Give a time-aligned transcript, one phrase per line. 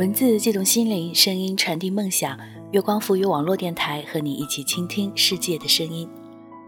[0.00, 2.34] 文字悸动心灵，声音传递梦想。
[2.70, 6.08] 月光赋予网络电台和你一起倾听世界的声音。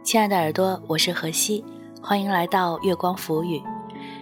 [0.05, 1.65] 亲爱的耳朵，我是何西，
[2.03, 3.59] 欢迎来到月光浮语。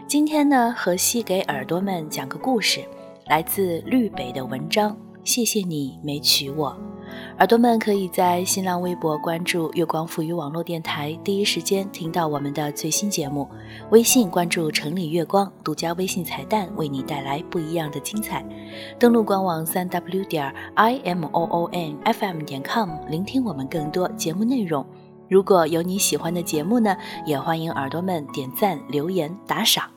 [0.07, 2.85] 今天呢，何西给耳朵们讲个故事，
[3.27, 4.97] 来自绿北的文章。
[5.25, 6.79] 谢谢你没娶我。
[7.41, 13.49] 耳朵们可以在新浪微博关注“月光赋予网络电台”，第一时间听到我们的最新节目。
[13.89, 18.45] 微信关注“城里月光”，独家微信彩蛋为你带来不一样的精彩。
[18.99, 24.85] 登录官网三 w 点 i m o o n f m 点 com，聆听我们更多节目内容。
[25.27, 26.95] 如果有你喜欢的节目呢，
[27.25, 29.89] 也欢迎耳朵们点赞、留言、打赏。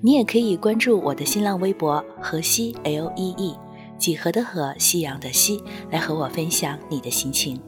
[0.00, 3.56] 你也可以关注我的新浪微博“河西 L E E”。
[3.98, 7.60] 几何的河，夕阳的夕，来和我分享你的心情。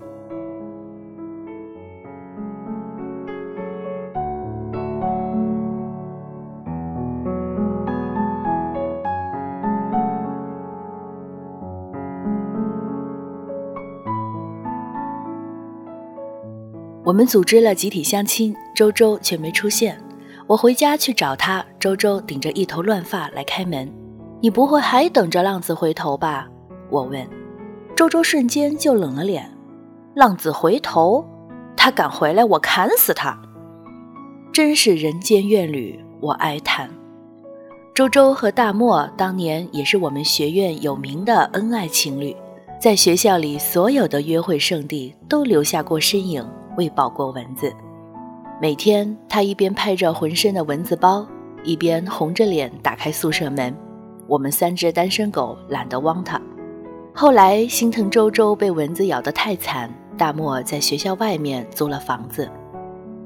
[17.03, 20.01] 我们组织了集体相亲，周周却没出现。
[20.47, 24.10] 我回家去找他，周周顶着一头乱发来开门。
[24.41, 26.49] 你不会还等着浪子回头吧？
[26.89, 27.29] 我问。
[27.95, 29.51] 周周瞬间就冷了脸。
[30.15, 31.25] 浪子回头？
[31.77, 33.39] 他敢回来，我砍死他！
[34.53, 36.91] 真是人间怨侣，我哀叹。
[37.95, 42.35] 周周和大漠当年也是我们学院有名的恩爱情侣，
[42.81, 46.47] 在学校里所有的约会圣地都留下过身影，
[46.79, 47.71] 喂饱过蚊子。
[48.61, 51.27] 每天他一边拍着浑身的蚊子包，
[51.63, 53.75] 一边红着脸打开宿舍门。
[54.31, 56.41] 我们三只单身狗懒得汪他。
[57.13, 62.49] 后来心疼周周被蚊子咬得太惨，大漠在学校外面租了房子。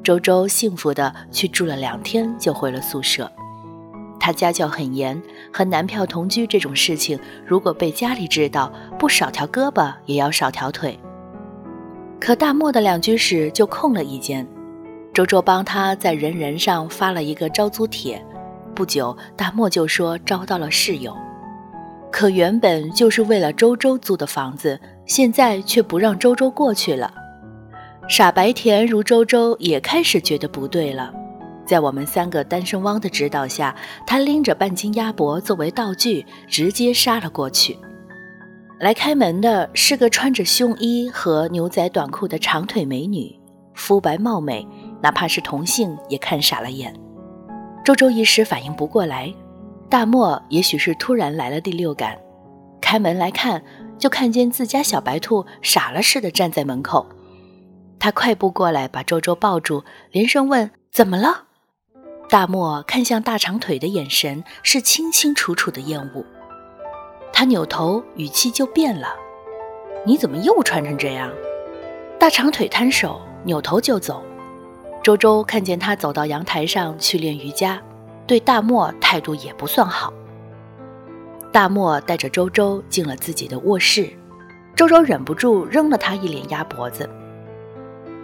[0.03, 3.31] 周周幸福的去住了两天，就回了宿舍。
[4.19, 5.23] 他家教很严，
[5.53, 10.99] 和男票同居这种事情，如果被家里知道，不少条胳膊也要少条腿。
[12.19, 14.47] 可大漠的两居室就空了一间，
[15.13, 18.25] 周周帮他在人人上发了一个招租帖。
[18.75, 21.17] 不久，大漠就说招到了室友，
[22.11, 27.15] 可原本就是为了周周租的房子，现在却不让周周过去了。
[28.09, 31.11] 傻白甜如周周也开始觉得不对了。
[31.65, 33.75] 在我们三个单身汪的指导下，
[34.07, 37.79] 他拎着半斤鸭脖作为道具，直接杀了过去。
[38.81, 43.35] 来开门的是个穿着胸衣和牛仔短裤的长腿美女，
[43.73, 44.67] 肤白貌美，
[45.01, 46.95] 哪怕是同性也看傻了眼。
[47.85, 49.31] 周周一时反应不过来，
[49.91, 52.19] 大漠也许是突然来了第六感，
[52.81, 53.63] 开门来看，
[53.99, 57.07] 就看见自家小白兔傻了似的站在门口。
[57.99, 61.45] 他快步过来，把周周抱住，连声问：“怎么了？”
[62.31, 66.25] 大漠看向大长腿的眼神是清清楚楚的厌恶。
[67.35, 69.09] 他扭头，语气就变了
[70.07, 71.31] ：“你怎么又穿成这样？”
[72.19, 74.25] 大长腿摊手，扭头就走。
[75.05, 77.79] 周周看见他走到阳台上去练瑜伽，
[78.27, 80.11] 对大漠态度也不算好。
[81.53, 84.09] 大漠带着周周进了自己的卧室，
[84.75, 87.07] 周周忍不住扔了他一脸鸭脖子。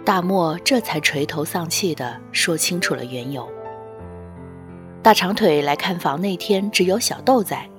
[0.03, 3.47] 大漠这才垂头丧气地说清楚了缘由。
[5.03, 7.69] 大长腿来看房那天只有小豆在，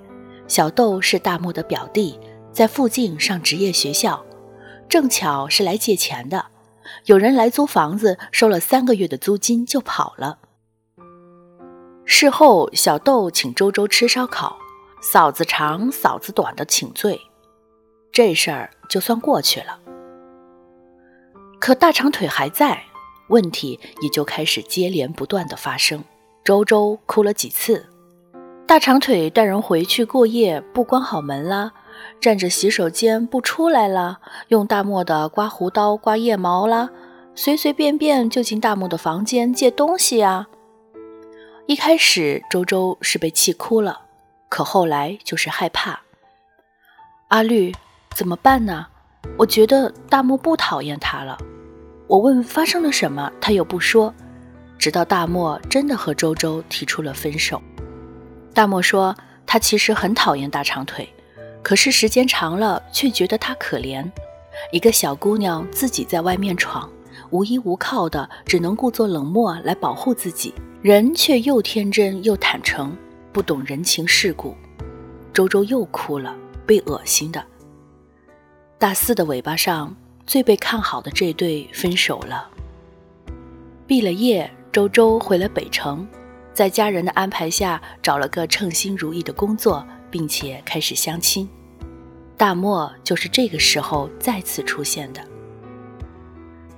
[0.46, 2.20] 小豆是大漠的表弟，
[2.52, 4.24] 在附近上职业学校，
[4.88, 6.51] 正巧是来借钱的。
[7.06, 10.38] 有人来租房子，收了三个月的租金就跑了。
[12.04, 14.56] 事后，小豆请周周吃烧烤，
[15.00, 17.20] 嫂子长嫂子短的请罪，
[18.12, 19.78] 这事儿就算过去了。
[21.58, 22.82] 可大长腿还在，
[23.28, 26.04] 问题也就开始接连不断的发生。
[26.44, 27.86] 周周哭了几次，
[28.66, 31.72] 大长腿带人回去过夜，不关好门啦。
[32.20, 36.90] 站着洗手间不出来了，用大漠的刮胡刀刮腋毛啦，
[37.34, 40.46] 随随便便就进大漠的房间借东西呀。
[41.66, 44.02] 一开始周周是被气哭了，
[44.48, 46.00] 可后来就是害怕。
[47.28, 47.72] 阿绿
[48.14, 48.86] 怎么办呢？
[49.38, 51.38] 我觉得大漠不讨厌他了。
[52.08, 54.12] 我问发生了什么，他又不说，
[54.76, 57.62] 直到大漠真的和周周提出了分手。
[58.52, 59.16] 大漠说
[59.46, 61.08] 他其实很讨厌大长腿。
[61.62, 64.04] 可是时间长了，却觉得她可怜。
[64.70, 66.90] 一个小姑娘自己在外面闯，
[67.30, 70.52] 无依无靠的，只能故作冷漠来保护自己。
[70.82, 72.96] 人却又天真又坦诚，
[73.32, 74.54] 不懂人情世故。
[75.32, 76.36] 周周又哭了，
[76.66, 77.42] 被恶心的。
[78.78, 79.94] 大四的尾巴上，
[80.26, 82.48] 最被看好的这对分手了。
[83.86, 86.06] 毕了业，周周回了北城，
[86.52, 89.86] 在家人的安排下，找了个称心如意的工作。
[90.12, 91.48] 并且开始相亲，
[92.36, 95.20] 大漠就是这个时候再次出现的。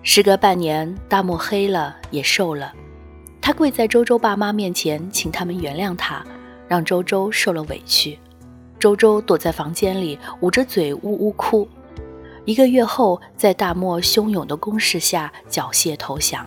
[0.02, 2.72] 时隔半年，大漠黑了，也瘦了。
[3.40, 6.24] 他跪在周周爸妈面前，请他们原谅他，
[6.68, 8.18] 让周周受了委屈。
[8.78, 11.68] 周周躲在房间里，捂着嘴呜呜哭。
[12.44, 16.46] 一个月后，在大漠汹涌的攻势下，缴械投降。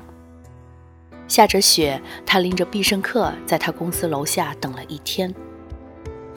[1.28, 5.34] 下着雪，他拎着必胜客在他公司楼下等了一天。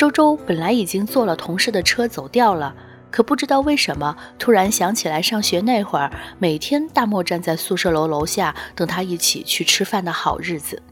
[0.00, 2.74] 周周本来已经坐了同事的车走掉了，
[3.10, 10.82] 可不知道为什么，突然想起来上学那会儿，每天大漠站在宿舍楼楼下等他一起去吃饭的好日子。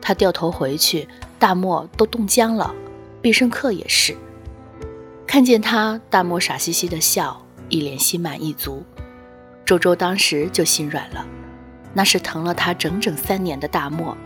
[0.00, 1.08] 他掉头回去，
[1.40, 2.72] 大漠都冻僵了。
[3.20, 4.16] 必胜客也是，
[5.26, 8.84] 看见他，大漠傻兮兮的笑，一脸心满意足。
[9.64, 11.26] 周周当时就心软了，
[11.92, 14.16] 那是疼了他整整三年的大漠，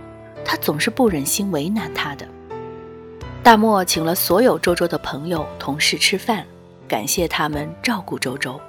[0.45, 2.29] 他总是不忍心为难他的。
[3.49, 6.45] 大漠请了所有周周的朋友、同事吃饭，
[6.87, 8.61] 感谢他们照顾周周。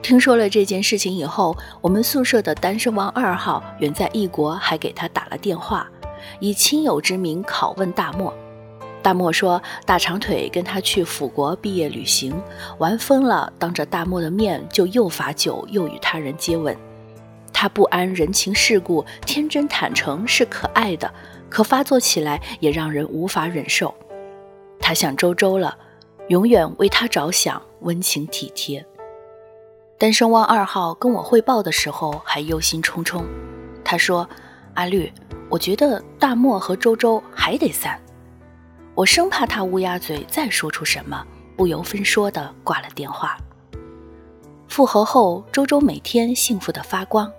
[0.00, 5.90] 听说了这件事情以后，我们宿舍的单身王二号远在异国，还给他打了电话，
[6.38, 8.32] 以亲友之名拷问大漠。
[9.02, 12.40] 大漠说：“大长腿跟他去辅国毕业旅行，
[12.78, 16.76] 玩疯了，当着大漠的面就又罚酒又与他人接吻。
[17.52, 21.12] 他不谙人情世故，天真坦诚是可爱的，
[21.48, 23.94] 可发作起来也让人无法忍受。
[24.78, 25.76] 他想周周了，
[26.28, 28.84] 永远为他着想，温情体贴。
[29.98, 33.24] 单身汪二号跟我汇报的时候还忧心忡忡，
[33.82, 34.28] 他说
[34.74, 35.10] ：‘阿绿，
[35.48, 37.98] 我觉得大漠和周周还得散。’”
[38.94, 41.22] 我生怕他乌鸦嘴再说出什么，
[41.56, 43.36] 不由分说的挂了电话。
[44.68, 47.30] 复合后，周周每天幸福的发光，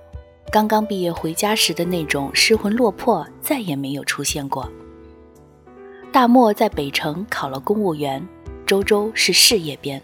[0.49, 4.71] 刚刚毕业回家时的那种失魂落魄再也没有出现过。
[6.11, 8.25] 大漠在北城考了公务员，
[8.65, 10.01] 周周是事业编，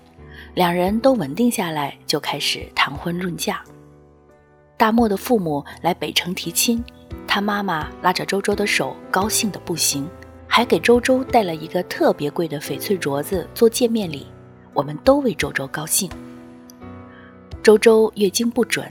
[0.53, 3.63] 两人都稳定下来，就开始谈婚论嫁。
[4.75, 6.83] 大漠的父母来北城提亲，
[7.25, 10.07] 他妈妈拉着周周的手，高兴的不行。
[10.45, 14.27] 还给周周带了一个特别贵的翡翠镯子做见面礼，
[14.73, 16.07] 我们都为周周高兴。
[17.63, 18.87] 周周月经不准，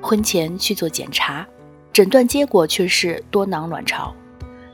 [0.00, 1.46] 婚前去做检查，
[1.92, 4.14] 诊断结果却是多囊卵巢。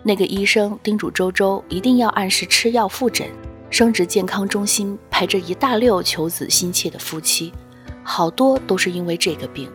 [0.02, 3.28] 那个医生叮嘱周周一定要按时吃药复诊。
[3.68, 7.52] 生殖健康中心排着一大溜求子心切的夫妻，
[8.04, 9.68] 好多都是因为这个病。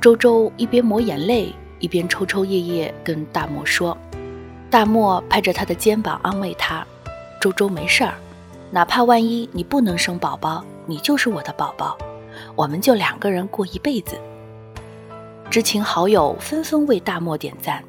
[0.00, 3.98] 周周一边抹眼泪，一边抽抽噎噎跟大漠说。
[4.70, 6.86] 大漠拍着他的肩膀安慰他
[7.40, 8.14] ：“周周没事儿，
[8.70, 11.98] 哪怕万一你不能生宝宝，你就是我的宝宝，
[12.54, 14.16] 我们就两个人过一辈子。”
[15.50, 17.82] 知情好友纷纷为大漠点赞，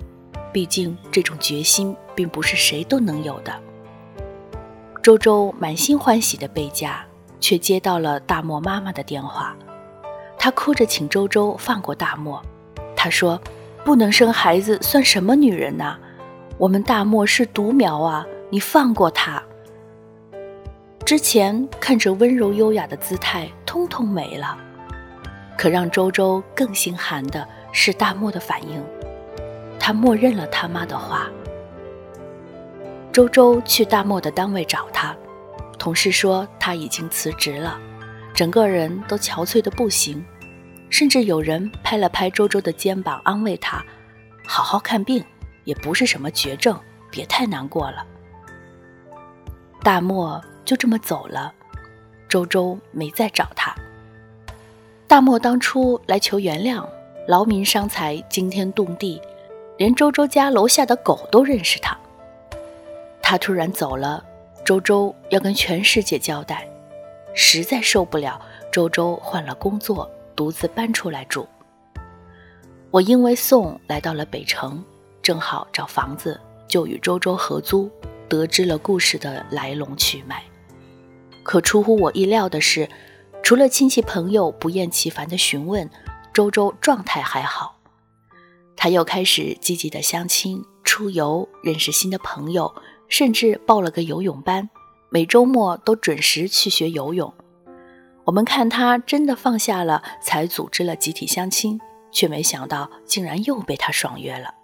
[0.53, 3.51] 毕竟这种决心并不是谁都能有的。
[5.01, 7.03] 周周满心欢喜的备嫁，
[7.39, 9.55] 却接到了大漠妈妈的电话，
[10.37, 12.41] 她哭着请周周放过大漠。
[12.95, 13.39] 她说
[13.83, 15.97] ：“不能生孩子算什么女人呐？”
[16.57, 19.43] 我们大漠是独苗啊，你放过他。
[21.03, 24.57] 之前看着温柔优雅的姿态，通通没了。
[25.57, 28.83] 可让周周更心寒的是大漠的反应，
[29.79, 31.29] 他默认了他妈的话。
[33.11, 35.15] 周周去大漠的单位找他，
[35.79, 37.79] 同事说他已经辞职了，
[38.33, 40.23] 整个人都憔悴的不行，
[40.89, 43.83] 甚至有人拍了拍周周的肩膀，安慰他
[44.45, 45.23] ：“好好看病。”
[45.65, 48.05] 也不是什么绝症，别太难过了。
[49.81, 51.51] 大漠就这么走了，
[52.29, 53.75] 周周没再找他。
[55.07, 56.83] 大漠当初来求原谅，
[57.27, 59.21] 劳民伤财，惊天动地，
[59.77, 61.95] 连周周家楼下的狗都认识他。
[63.21, 64.23] 他突然走了，
[64.65, 66.67] 周周要跟全世界交代，
[67.35, 71.47] 实在受不了，周周换了工作，独自搬出来住。
[72.89, 74.83] 我因为宋来到了北城。
[75.21, 77.89] 正好找房子，就与周周合租，
[78.29, 80.43] 得知了故事的来龙去脉。
[81.43, 82.87] 可出乎我意料的是，
[83.45, 85.87] 除了亲戚朋友不厌其烦的询问，
[86.33, 87.75] 周周状态还好。
[88.75, 92.73] 他又开始积极的相亲、出游、认识新的朋友，
[93.07, 94.67] 甚至报了个游泳班，
[95.11, 97.31] 每周末都准时去学游泳。
[98.23, 101.79] 我们看他真的放下了，才组织了集体相亲，
[102.11, 104.55] 却没想到竟然又被他爽约了。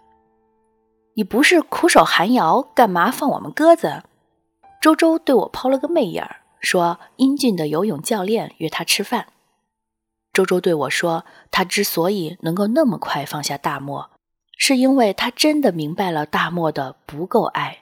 [1.14, 4.02] 你不是苦守寒窑，干嘛放我们鸽子？
[4.82, 9.28] 周周对我抛了个媚眼儿，说：“英俊的游泳教练约他吃饭。”
[10.32, 14.12] 周周对我说：“他之所以能够那么快放下大漠，
[14.58, 17.80] 是因为他真的明白了大漠的不够爱。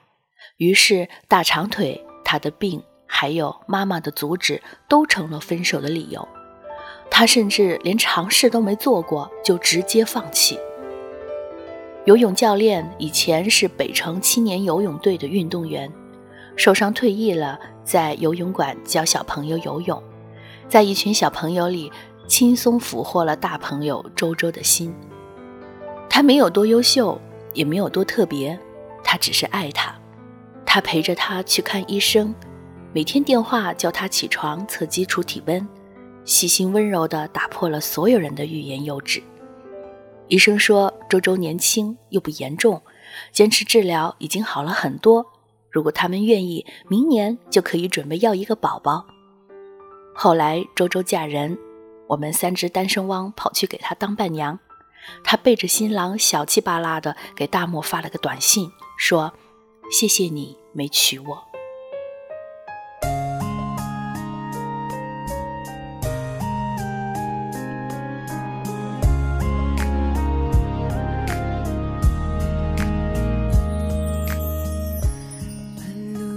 [0.57, 6.27] 于是大长腿，他的病还有妈妈的阻止，都成了分手的理由。
[7.11, 10.57] 他甚至连尝试都没做过，就直接放弃。
[12.05, 15.91] 游泳教练以前是北城青年游泳队的运动员，
[16.59, 20.03] 受伤退役了，在游泳馆教小朋友游泳，
[20.67, 21.89] 在一群小朋友里
[22.27, 24.93] 轻松俘获了大朋友周周的心。
[26.09, 27.17] 他没有多优秀，
[27.53, 28.59] 也没有多特别，
[29.05, 29.95] 他只是爱他。
[30.65, 32.35] 他陪着他去看医生，
[32.91, 35.65] 每天电话叫他起床测基础体温，
[36.25, 39.23] 细心温柔地打破了所有人的欲言又止。
[40.27, 42.81] 医生说周周年轻又不严重，
[43.31, 45.25] 坚持治疗已经好了很多。
[45.71, 49.05] 如果他们愿意，明年就可以准备要一个宝宝。
[50.13, 51.57] 后来周周嫁人，
[52.07, 54.59] 我们三只单身汪跑去给她当伴娘。
[55.23, 59.33] 她背着新郎，小气巴拉的给大漠发了个短信，说
[59.91, 61.43] ：“谢谢你没娶我。”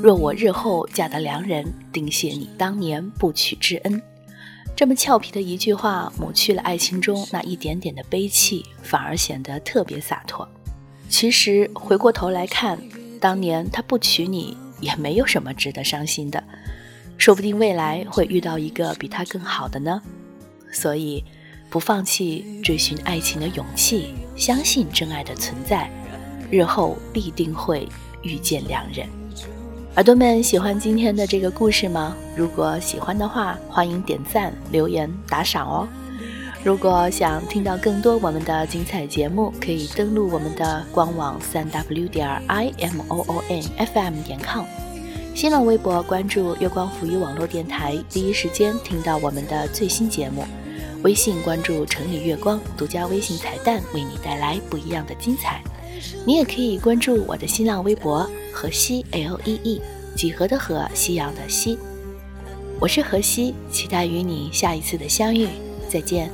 [0.03, 4.03] 若我日后嫁得良人，定谢你当年不娶之恩。
[4.75, 10.49] 这么俏皮的一句话，抹去了爱情中那一点点的悲戚，反而显得特别洒脱。
[11.09, 12.77] 其实回过头来看，
[13.21, 16.43] 当年他不娶你，也没有什么值得伤心的，
[17.17, 20.03] 说不定未来会遇到一个比他更好的呢。
[20.73, 21.23] 所以，
[21.71, 25.89] 不放弃追寻爱情的勇气，相信真爱的存在，
[26.51, 27.87] 日后必定会
[28.25, 29.22] 遇见良人。
[29.97, 32.17] 耳朵们喜欢今天的这个故事吗？
[32.35, 35.87] 如果喜欢的话，欢迎点赞、留言、打赏哦。
[36.65, 44.65] 如果想听到更多我们的精彩节目，可以登录我们的官网三 w 点 i m o o n f m 点 com，
[45.35, 50.43] 新浪微博关注月光浮语网络电台，第一时间听到我们的最新节目。
[51.03, 55.61] 微信关注城里月光，独家微信彩蛋，为你带来不一样的精彩。
[56.25, 59.81] 你也可以关注我的新浪微博河西 L E E
[60.15, 61.79] 几何的河夕阳的西，
[62.79, 65.49] 我是河西，期待与你下一次的相遇，
[65.89, 66.31] 再见。